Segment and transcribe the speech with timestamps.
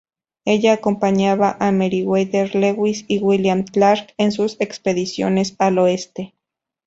[0.45, 6.33] Ella acompañaba a Meriwether Lewis y William Clark en sus expediciones al oeste.